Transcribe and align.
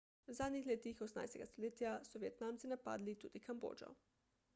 v 0.29 0.33
zadnjih 0.37 0.69
letih 0.69 1.01
18 1.07 1.43
stoletja 1.51 1.91
so 2.11 2.21
vietnamci 2.23 2.71
napadli 2.73 3.15
tudi 3.25 3.43
kambodžo 3.49 3.93